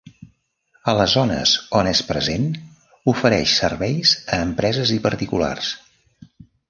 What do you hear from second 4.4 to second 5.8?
empreses i particulars.